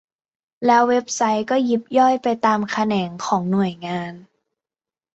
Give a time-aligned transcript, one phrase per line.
[0.65, 4.13] แล้วเว็บไซต์ก็ยิบย่อยไปตามแขนงของหน่วยงาน